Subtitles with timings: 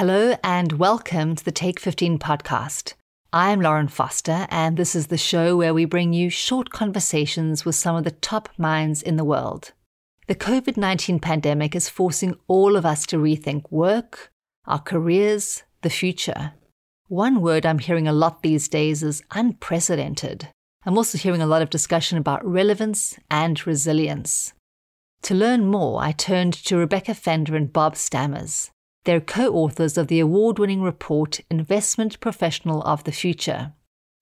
[0.00, 2.94] Hello and welcome to the Take 15 podcast.
[3.34, 7.74] I'm Lauren Foster, and this is the show where we bring you short conversations with
[7.74, 9.72] some of the top minds in the world.
[10.26, 14.32] The COVID 19 pandemic is forcing all of us to rethink work,
[14.64, 16.54] our careers, the future.
[17.08, 20.48] One word I'm hearing a lot these days is unprecedented.
[20.86, 24.54] I'm also hearing a lot of discussion about relevance and resilience.
[25.24, 28.70] To learn more, I turned to Rebecca Fender and Bob Stammers.
[29.10, 33.72] They're co authors of the award winning report Investment Professional of the Future.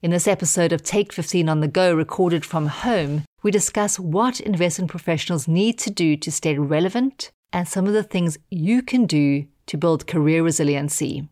[0.01, 4.41] In this episode of Take 15 on the Go, recorded from home, we discuss what
[4.41, 9.05] investment professionals need to do to stay relevant and some of the things you can
[9.05, 11.28] do to build career resiliency.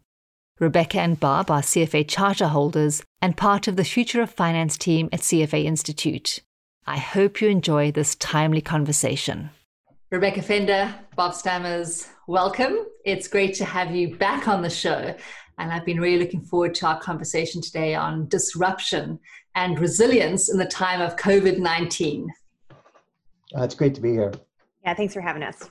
[0.60, 5.09] Rebecca and Bob are CFA charter holders and part of the Future of Finance team
[5.15, 6.43] at CFA Institute.
[6.87, 9.48] I hope you enjoy this timely conversation.
[10.10, 12.84] Rebecca Fender, Bob Stammers, welcome.
[13.07, 15.15] It's great to have you back on the show.
[15.59, 19.21] And I've been really looking forward to our conversation today on disruption
[19.54, 22.29] and resilience in the time of COVID 19.
[23.57, 24.32] Uh, it's great to be here.
[24.84, 25.71] Yeah, thanks for having us.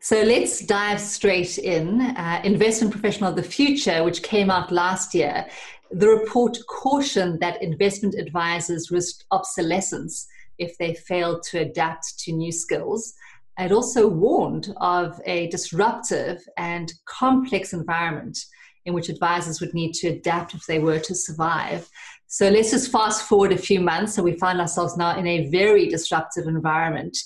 [0.00, 2.00] So let's dive straight in.
[2.00, 5.46] Uh, Investment Professional of the Future, which came out last year,
[5.90, 12.50] the report cautioned that investment advisors risked obsolescence if they failed to adapt to new
[12.50, 13.12] skills.
[13.58, 18.38] It also warned of a disruptive and complex environment
[18.84, 21.88] in which advisors would need to adapt if they were to survive.
[22.26, 24.14] So let's just fast forward a few months.
[24.14, 27.16] So we find ourselves now in a very disruptive environment.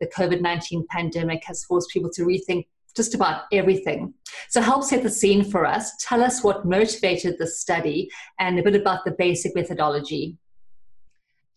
[0.00, 4.14] The COVID 19 pandemic has forced people to rethink just about everything.
[4.48, 5.92] So help set the scene for us.
[6.00, 10.36] Tell us what motivated the study and a bit about the basic methodology.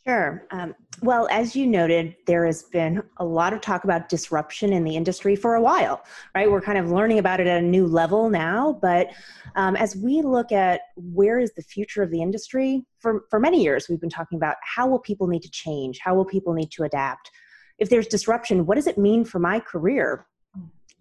[0.08, 0.48] Sure.
[0.52, 4.86] Um, well, as you noted, there has been a lot of talk about disruption in
[4.86, 6.02] the industry for a while,
[6.34, 6.50] right?
[6.50, 8.80] We're kind of learning about it at a new level now.
[8.82, 9.10] But
[9.58, 13.62] um, as we look at where is the future of the industry, for, for many
[13.62, 16.00] years, we've been talking about how will people need to change?
[16.02, 17.30] How will people need to adapt?
[17.78, 20.26] If there's disruption, what does it mean for my career?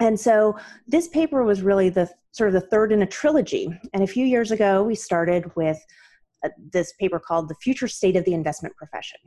[0.01, 0.59] And so
[0.89, 3.69] this paper was really the sort of the third in a trilogy.
[3.95, 5.79] And a few years ago, we started with
[6.47, 9.19] Uh, this paper called The Future State of the Investment Profession.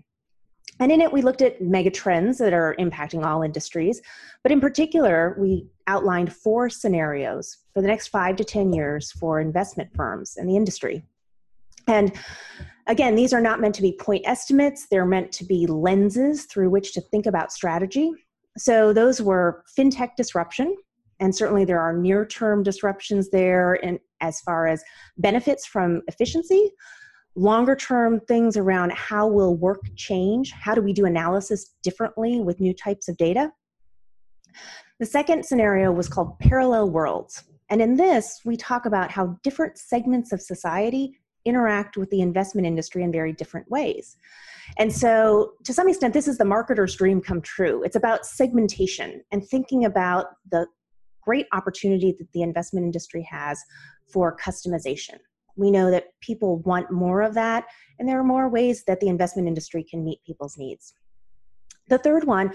[0.80, 4.02] And in it, we looked at mega trends that are impacting all industries.
[4.44, 9.42] But in particular, we outlined four scenarios for the next five to 10 years for
[9.42, 11.04] investment firms and the industry.
[11.88, 12.14] And
[12.88, 16.70] again, these are not meant to be point estimates, they're meant to be lenses through
[16.70, 18.12] which to think about strategy.
[18.58, 20.76] So those were fintech disruption,
[21.20, 24.84] and certainly there are near term disruptions there in, as far as
[25.18, 26.72] benefits from efficiency
[27.40, 30.52] longer term things around how will work change?
[30.52, 33.52] How do we do analysis differently with new types of data?
[35.00, 37.44] The second scenario was called parallel worlds.
[37.70, 42.68] And in this we talk about how different segments of society interact with the investment
[42.68, 44.18] industry in very different ways.
[44.78, 47.84] And so to some extent this is the marketer's dream come true.
[47.84, 50.68] It's about segmentation and thinking about the
[51.24, 53.62] great opportunity that the investment industry has
[54.12, 55.20] for customization
[55.60, 57.66] we know that people want more of that,
[58.00, 60.94] and there are more ways that the investment industry can meet people's needs.
[61.90, 62.54] The third one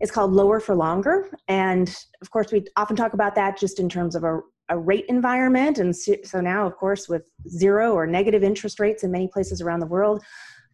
[0.00, 1.28] is called lower for longer.
[1.48, 5.06] And of course, we often talk about that just in terms of a, a rate
[5.08, 5.78] environment.
[5.78, 9.60] And so, so, now, of course, with zero or negative interest rates in many places
[9.60, 10.22] around the world,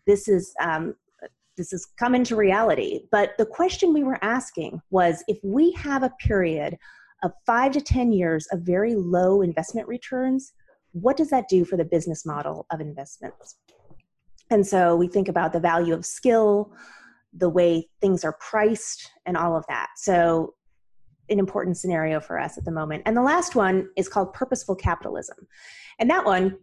[0.07, 0.95] this is um,
[1.57, 3.01] this has come into reality.
[3.11, 6.77] But the question we were asking was if we have a period
[7.23, 10.53] of five to 10 years of very low investment returns,
[10.95, 13.57] what does that do for the business model of investments?
[14.51, 16.73] And so we think about the value of skill,
[17.37, 19.89] the way things are priced, and all of that.
[19.97, 20.55] So,
[21.31, 23.03] an important scenario for us at the moment.
[23.07, 25.39] And the last one is called purposeful capitalism.
[25.99, 26.59] And that one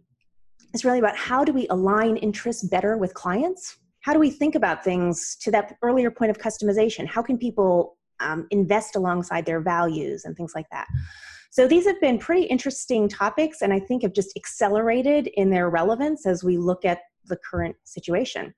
[0.72, 3.76] is really about how do we align interests better with clients?
[4.02, 7.06] How do we think about things to that earlier point of customization?
[7.06, 10.86] How can people um, invest alongside their values and things like that?
[11.52, 15.68] So these have been pretty interesting topics and I think have just accelerated in their
[15.68, 18.54] relevance as we look at the current situation.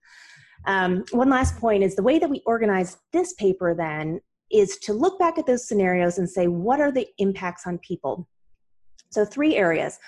[0.67, 4.21] Um, one last point is the way that we organize this paper then
[4.53, 8.29] is to look back at those scenarios and say, what are the impacts on people?
[9.11, 9.99] So, three areas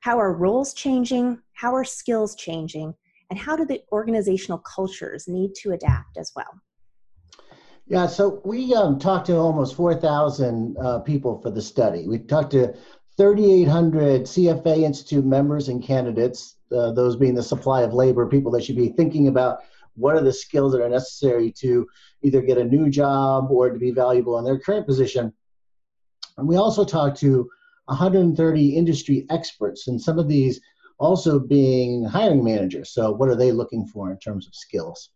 [0.00, 1.40] how are roles changing?
[1.54, 2.94] How are skills changing?
[3.28, 6.60] And how do the organizational cultures need to adapt as well?
[7.88, 12.08] Yeah, so we um, talked to almost 4,000 uh, people for the study.
[12.08, 12.74] We talked to
[13.16, 18.64] 3,800 CFA Institute members and candidates, uh, those being the supply of labor, people that
[18.64, 19.60] should be thinking about
[19.94, 21.86] what are the skills that are necessary to
[22.22, 25.32] either get a new job or to be valuable in their current position.
[26.38, 27.48] And we also talked to
[27.84, 30.60] 130 industry experts, and some of these
[30.98, 32.90] also being hiring managers.
[32.90, 35.10] So, what are they looking for in terms of skills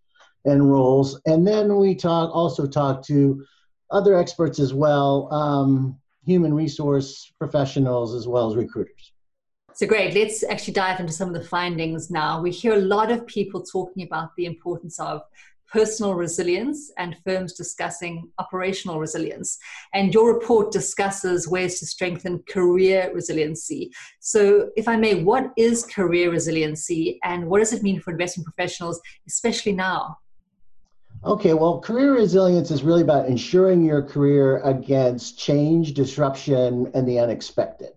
[0.45, 1.21] and roles?
[1.27, 3.45] And then we talk also talk to
[3.91, 9.13] other experts as well, um, human resource professionals as well as recruiters.
[9.75, 10.15] So, great.
[10.15, 12.43] Let's actually dive into some of the findings now.
[12.43, 15.23] We hear a lot of people talking about the importance of
[15.73, 19.59] personal resilience and firms discussing operational resilience.
[19.95, 23.93] And your report discusses ways to strengthen career resiliency.
[24.19, 28.47] So, if I may, what is career resiliency and what does it mean for investment
[28.47, 30.19] professionals, especially now?
[31.23, 37.19] Okay, well, career resilience is really about insuring your career against change, disruption, and the
[37.19, 37.91] unexpected.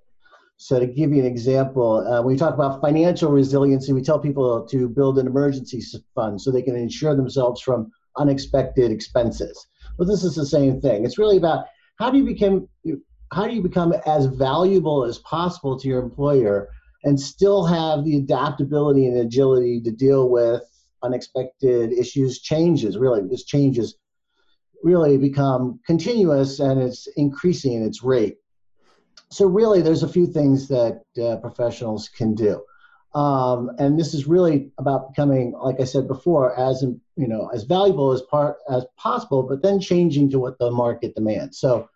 [0.58, 4.20] So, to give you an example, uh, when we talk about financial resiliency, we tell
[4.20, 5.82] people to build an emergency
[6.14, 9.68] fund so they can insure themselves from unexpected expenses.
[9.98, 11.06] Well, this is the same thing.
[11.06, 11.68] It's really about
[12.00, 12.68] how do you become
[13.32, 16.68] how do you become as valuable as possible to your employer
[17.06, 20.62] and still have the adaptability and agility to deal with
[21.04, 22.98] unexpected issues, changes.
[22.98, 23.96] Really, this changes
[24.84, 28.38] really become continuous and it's increasing in its rate
[29.34, 32.64] so really, there's a few things that uh, professionals can do,
[33.16, 37.64] um, and this is really about becoming, like I said before, as you know, as
[37.64, 41.60] valuable as part as possible, but then changing to what the market demands.
[41.60, 41.90] So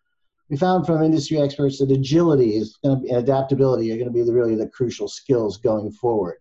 [0.50, 4.07] we found from industry experts that agility is going to be and adaptability are going
[4.07, 6.38] to be the, really the crucial skills going forward.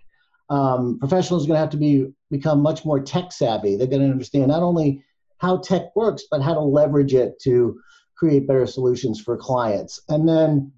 [0.48, 3.76] Um, professionals are going to have to be become much more tech savvy.
[3.76, 5.02] They're going to understand not only
[5.38, 7.80] how tech works, but how to leverage it to
[8.16, 10.00] create better solutions for clients.
[10.08, 10.72] And then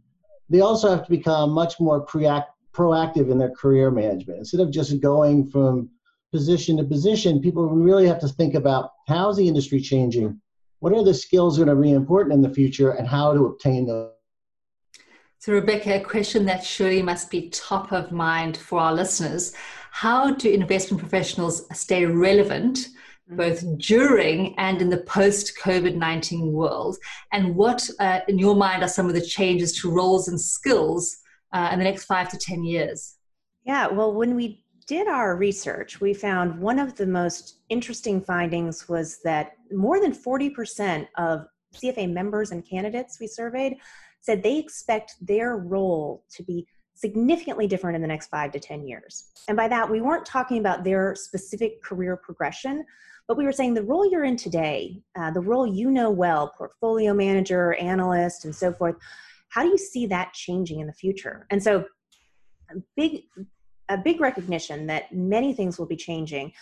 [0.50, 4.38] they also have to become much more proactive in their career management.
[4.38, 5.91] Instead of just going from
[6.32, 10.41] position to position, people really have to think about how's the industry changing?
[10.81, 13.87] What are the skills going to be important in the future and how to obtain
[13.87, 14.11] those?
[15.40, 19.52] So, Rebecca, a question that surely must be top of mind for our listeners.
[19.93, 22.88] How do investment professionals stay relevant
[23.31, 26.96] both during and in the post COVID 19 world?
[27.32, 31.17] And what, uh, in your mind, are some of the changes to roles and skills
[31.52, 33.14] uh, in the next five to 10 years?
[33.62, 38.88] Yeah, well, when we did our research, we found one of the most interesting findings
[38.88, 43.76] was that more than 40% of CFA members and candidates we surveyed
[44.28, 48.86] said they expect their role to be significantly different in the next five to 10
[48.86, 49.30] years.
[49.48, 52.84] And by that, we weren't talking about their specific career progression,
[53.26, 56.52] but we were saying the role you're in today, uh, the role you know well,
[56.58, 58.96] portfolio manager, analyst, and so forth,
[59.48, 61.46] how do you see that changing in the future?
[61.50, 61.86] And so,
[62.70, 63.22] a big,
[63.88, 66.52] a big recognition that many things will be changing.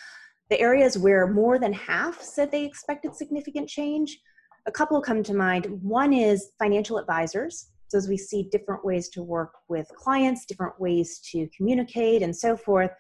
[0.51, 4.21] The areas where more than half said they expected significant change,
[4.67, 5.67] a couple come to mind.
[5.83, 7.69] One is financial advisors.
[7.89, 12.35] So, as we see different ways to work with clients, different ways to communicate, and
[12.35, 12.91] so forth,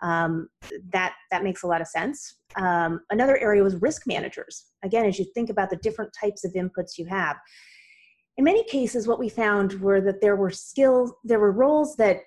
[0.00, 0.48] um,
[0.92, 2.36] that that makes a lot of sense.
[2.56, 4.66] Um, another area was risk managers.
[4.84, 7.36] Again, as you think about the different types of inputs you have,
[8.36, 12.20] in many cases, what we found were that there were skills, there were roles that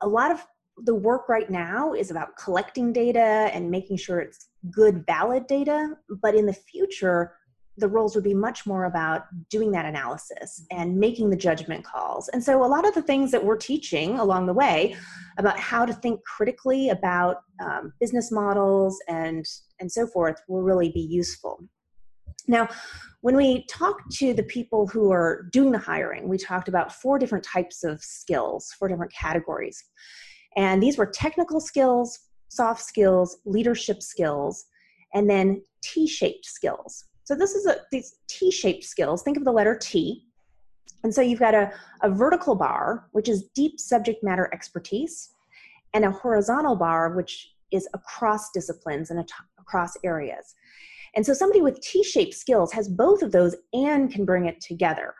[0.00, 0.44] a lot of
[0.78, 5.90] the work right now is about collecting data and making sure it's good, valid data.
[6.22, 7.36] But in the future,
[7.76, 12.28] the roles would be much more about doing that analysis and making the judgment calls.
[12.28, 14.96] And so, a lot of the things that we're teaching along the way
[15.38, 19.44] about how to think critically about um, business models and,
[19.80, 21.58] and so forth will really be useful.
[22.46, 22.68] Now,
[23.22, 27.18] when we talk to the people who are doing the hiring, we talked about four
[27.18, 29.82] different types of skills, four different categories.
[30.56, 34.66] And these were technical skills, soft skills, leadership skills,
[35.14, 37.06] and then T shaped skills.
[37.24, 39.22] So this is a, these T-shaped skills.
[39.22, 40.26] Think of the letter T.
[41.02, 45.30] And so you've got a, a vertical bar, which is deep subject matter expertise,
[45.92, 49.28] and a horizontal bar, which is across disciplines and
[49.58, 50.54] across areas.
[51.16, 55.14] And so somebody with T-shaped skills has both of those and can bring it together.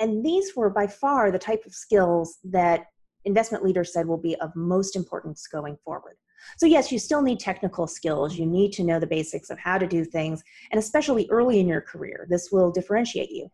[0.00, 2.86] And these were by far the type of skills that
[3.24, 6.16] investment leaders said will be of most importance going forward.
[6.56, 8.36] So, yes, you still need technical skills.
[8.36, 11.68] You need to know the basics of how to do things, and especially early in
[11.68, 13.48] your career, this will differentiate you.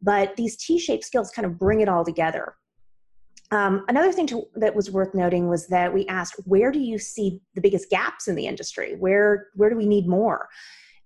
[0.00, 2.54] But these T shaped skills kind of bring it all together.
[3.52, 6.98] Um, another thing to, that was worth noting was that we asked, where do you
[6.98, 8.96] see the biggest gaps in the industry?
[8.98, 10.48] Where, where do we need more?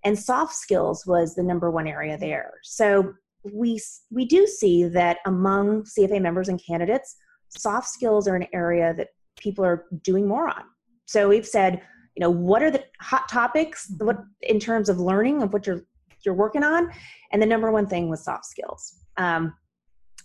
[0.05, 2.53] And soft skills was the number one area there.
[2.63, 3.15] So
[3.53, 3.81] we,
[4.13, 7.17] we do see that among CFA members and candidates,
[7.49, 9.09] soft skills are an area that
[9.41, 10.63] people are doing more on
[11.07, 11.81] so we've said
[12.15, 15.85] you know what are the hot topics what in terms of learning of what you're
[16.27, 16.91] you're working on?
[17.33, 18.99] And the number one thing was soft skills.
[19.17, 19.55] Um,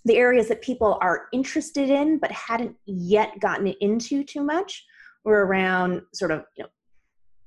[0.04, 4.84] the areas that people are interested in but hadn't yet gotten into too much
[5.24, 6.70] were around sort of you know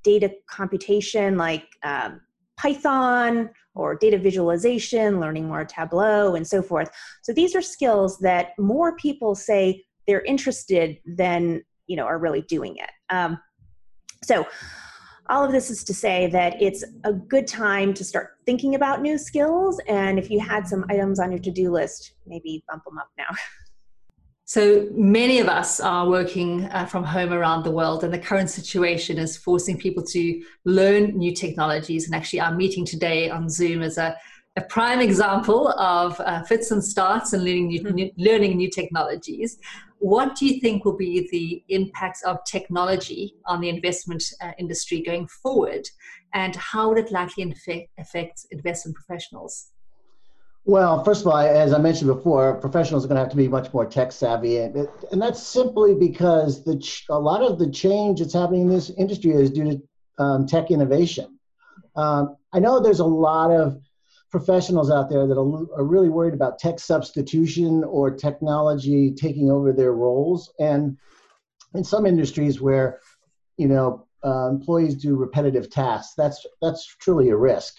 [0.03, 2.21] data computation like um,
[2.57, 6.89] python or data visualization learning more tableau and so forth.
[7.23, 12.41] So these are skills that more people say they're interested than you know are really
[12.43, 13.39] doing it um,
[14.23, 14.45] so
[15.29, 19.01] all of this is to say that it's a good time to start thinking about
[19.01, 19.79] new skills.
[19.87, 23.09] And if you had some items on your to do list, maybe bump them up
[23.17, 23.25] now.
[24.47, 28.51] So many of us are working uh, from home around the world, and the current
[28.51, 32.05] situation is forcing people to learn new technologies.
[32.05, 34.15] And actually, our meeting today on Zoom is a,
[34.55, 37.95] a prime example of uh, fits and starts and learning new, mm-hmm.
[37.95, 39.57] new, learning new technologies.
[39.99, 45.01] What do you think will be the impacts of technology on the investment uh, industry
[45.01, 45.87] going forward?
[46.33, 47.55] And how would it likely
[47.97, 49.71] affect investment professionals?
[50.65, 53.47] Well, first of all, as I mentioned before, professionals are going to have to be
[53.47, 57.69] much more tech savvy, and, and that's simply because the ch- a lot of the
[57.69, 61.37] change that's happening in this industry is due to um, tech innovation.
[61.95, 63.79] Um, I know there's a lot of
[64.35, 69.93] professionals out there that are, really worried about tech substitution or technology taking over their
[69.93, 70.51] roles.
[70.59, 70.97] And
[71.73, 72.99] in some industries where,
[73.55, 77.75] you know, uh, employees do repetitive tasks, that's that's truly a risk.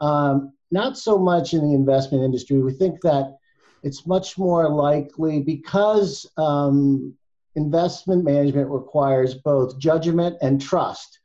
[0.00, 2.60] Um, not so much in the investment industry.
[2.60, 3.36] We think that
[3.84, 7.14] it's much more likely because um,
[7.54, 11.20] investment management requires both judgment and trust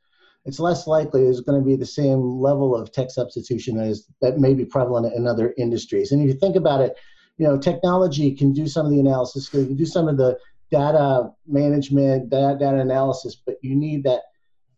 [0.48, 4.38] it's less likely there's going to be the same level of tech substitution as that
[4.38, 6.10] may be prevalent in other industries.
[6.10, 6.96] And if you think about it,
[7.36, 10.38] you know, technology can do some of the analysis, can do some of the
[10.70, 14.22] data management, data, data analysis, but you need that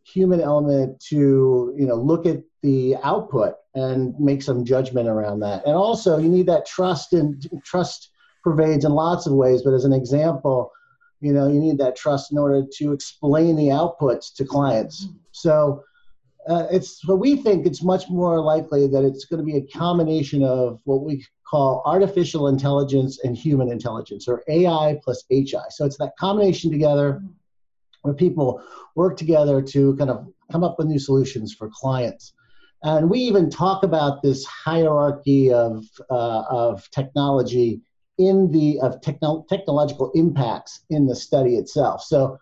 [0.03, 5.65] human element to, you know, look at the output and make some judgment around that.
[5.67, 8.11] And also, you need that trust, and trust
[8.43, 9.62] pervades in lots of ways.
[9.62, 10.73] But as an example,
[11.21, 15.09] you know, you need that trust in order to explain the outputs to clients.
[15.33, 15.85] So
[16.49, 19.79] uh, it's what we think it's much more likely that it's going to be a
[19.79, 25.45] combination of what we call artificial intelligence and human intelligence, or AI plus HI.
[25.71, 27.23] So it's that combination together
[28.03, 28.62] where people
[28.95, 32.33] work together to kind of come up with new solutions for clients.
[32.83, 37.83] And we even talk about this hierarchy of, uh, of technology
[38.21, 42.03] in the of techno- technological impacts in the study itself.
[42.03, 42.39] So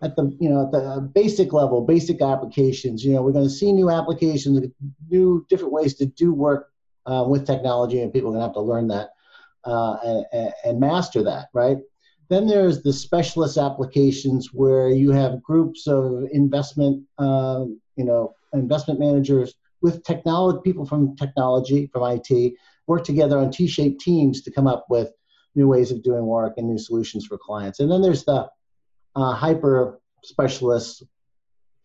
[0.00, 3.50] at the you know at the basic level, basic applications, you know, we're going to
[3.50, 4.72] see new applications,
[5.10, 6.72] new different ways to do work
[7.04, 9.10] uh, with technology, and people are going to have to learn that
[9.64, 11.76] uh, and, and, master that, right?
[12.30, 17.64] Then there's the specialist applications where you have groups of investment, uh,
[17.96, 22.54] you know, investment managers with technology, people from technology, from IT,
[22.86, 25.12] work together on T-shaped teams to come up with
[25.54, 27.80] new ways of doing work and new solutions for clients.
[27.80, 28.48] And then there's the
[29.16, 31.02] uh, hyper specialists,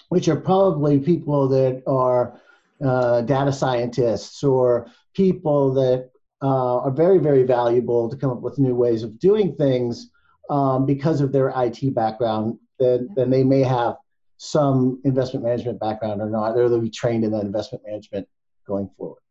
[0.10, 2.40] which are probably people that are
[2.84, 6.10] uh, data scientists or people that
[6.42, 10.10] uh, are very, very valuable to come up with new ways of doing things
[10.50, 12.60] um, because of their IT background.
[12.80, 13.96] Then, then they may have
[14.38, 16.54] some investment management background or not.
[16.54, 18.28] They'll be trained in that investment management
[18.68, 19.23] going forward.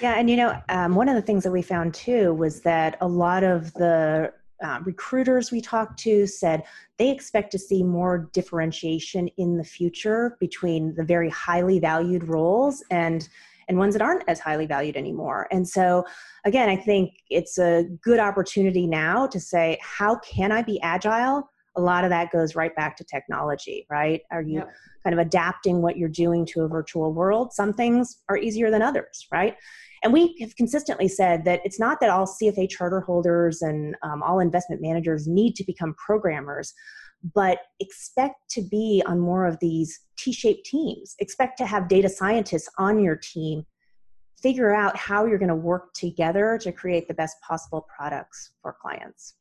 [0.00, 2.96] Yeah, and you know, um, one of the things that we found too was that
[3.00, 6.64] a lot of the uh, recruiters we talked to said
[6.98, 12.82] they expect to see more differentiation in the future between the very highly valued roles
[12.90, 13.28] and
[13.68, 15.46] and ones that aren't as highly valued anymore.
[15.50, 16.04] And so,
[16.46, 21.50] again, I think it's a good opportunity now to say, how can I be agile?
[21.76, 24.22] A lot of that goes right back to technology, right?
[24.30, 24.70] Are you yep
[25.08, 27.52] kind of adapting what you're doing to a virtual world.
[27.52, 29.56] Some things are easier than others, right?
[30.02, 34.22] And we have consistently said that it's not that all CFA charter holders and um,
[34.22, 36.74] all investment managers need to become programmers,
[37.34, 41.14] but expect to be on more of these T shaped teams.
[41.20, 43.64] Expect to have data scientists on your team.
[44.40, 48.76] Figure out how you're going to work together to create the best possible products for
[48.80, 49.34] clients.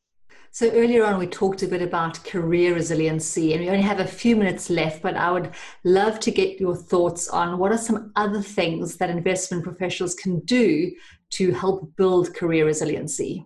[0.52, 4.08] So earlier on, we talked a bit about career resiliency, and we only have a
[4.08, 5.52] few minutes left, but I would
[5.84, 10.40] love to get your thoughts on what are some other things that investment professionals can
[10.40, 10.92] do
[11.32, 13.46] to help build career resiliency.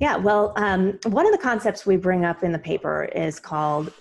[0.00, 3.92] Yeah, well, um, one of the concepts we bring up in the paper is called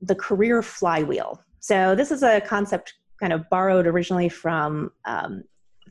[0.00, 1.44] the career flywheel.
[1.58, 5.42] So this is a concept kind of borrowed originally from um,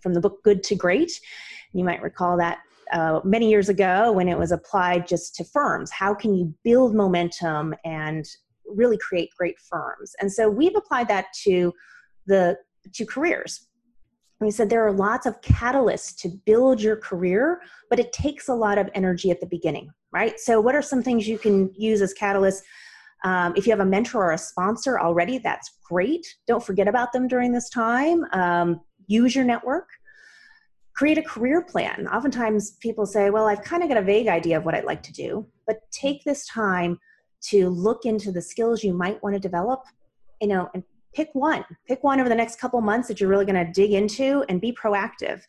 [0.01, 1.11] from the book Good to Great.
[1.73, 2.59] You might recall that
[2.91, 5.91] uh, many years ago when it was applied just to firms.
[5.91, 8.25] How can you build momentum and
[8.65, 10.13] really create great firms?
[10.19, 11.74] And so we've applied that to
[12.27, 12.58] the
[12.93, 13.67] to careers.
[14.39, 18.53] we said there are lots of catalysts to build your career, but it takes a
[18.53, 20.39] lot of energy at the beginning, right?
[20.39, 22.62] So, what are some things you can use as catalysts?
[23.25, 26.25] Um, if you have a mentor or a sponsor already, that's great.
[26.48, 28.24] Don't forget about them during this time.
[28.31, 29.89] Um, use your network.
[30.99, 32.07] Create a career plan.
[32.09, 35.03] Oftentimes, people say, Well, I've kind of got a vague idea of what I'd like
[35.03, 36.99] to do, but take this time
[37.51, 39.81] to look into the skills you might want to develop
[40.41, 41.65] you know and pick one.
[41.87, 44.61] Pick one over the next couple months that you're really going to dig into and
[44.61, 45.41] be proactive.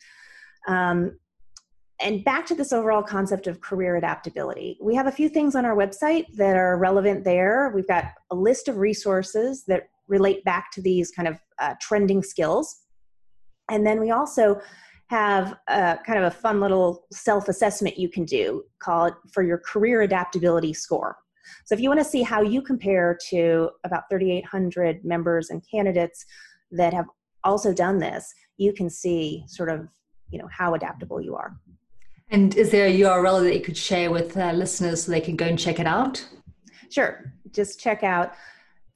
[0.67, 1.19] Um,
[2.03, 4.79] and back to this overall concept of career adaptability.
[4.81, 7.71] We have a few things on our website that are relevant there.
[7.75, 12.23] We've got a list of resources that relate back to these kind of uh, trending
[12.23, 12.75] skills.
[13.69, 14.59] And then we also
[15.11, 20.01] have a, kind of a fun little self-assessment you can do called for your career
[20.01, 21.17] adaptability score
[21.65, 26.23] so if you want to see how you compare to about 3,800 members and candidates
[26.71, 27.07] that have
[27.43, 29.87] also done this, you can see sort of
[30.29, 31.57] you know how adaptable you are.
[32.29, 35.35] And is there a URL that you could share with uh, listeners so they can
[35.35, 36.25] go and check it out?
[36.89, 37.33] Sure.
[37.51, 38.31] Just check out